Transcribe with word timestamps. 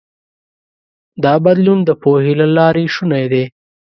دا 1.23 1.33
بدلون 1.45 1.79
د 1.85 1.89
پوهې 2.01 2.33
له 2.41 2.47
لارې 2.57 2.85
شونی 2.95 3.25
دی. 3.31 3.43